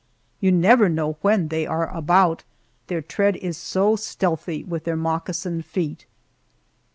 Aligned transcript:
You 0.39 0.51
never 0.51 0.89
know 0.89 1.13
when 1.21 1.49
they 1.49 1.67
are 1.67 1.87
about, 1.95 2.43
their 2.87 3.03
tread 3.03 3.35
is 3.35 3.55
so 3.55 3.95
stealthy 3.95 4.63
with 4.63 4.83
their 4.83 4.97
moccasined 4.97 5.63
feet. 5.65 6.07